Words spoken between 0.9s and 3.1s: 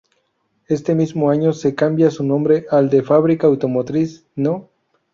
mismo año se cambia su nombre al de